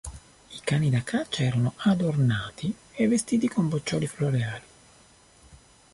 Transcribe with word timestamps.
I 0.51 0.57
cani 0.65 0.89
da 0.89 1.03
caccia 1.03 1.43
erano 1.43 1.73
adornati 1.77 2.75
e 2.93 3.07
vestiti 3.07 3.47
con 3.47 3.69
boccioli 3.69 4.07
floreali. 4.07 4.65